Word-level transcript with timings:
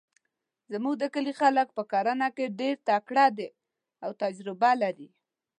زموږ 0.71 0.93
د 0.99 1.03
کلي 1.13 1.33
خلک 1.41 1.67
په 1.77 1.83
کرنه 1.91 2.27
کې 2.35 2.53
ډیرتکړه 2.59 3.25
ده 3.37 3.47
او 4.03 4.09
تجربه 4.21 4.71
لري 4.81 5.09